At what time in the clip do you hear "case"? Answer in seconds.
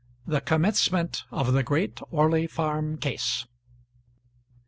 2.97-3.45